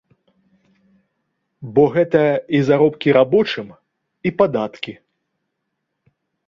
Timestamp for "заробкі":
2.71-3.09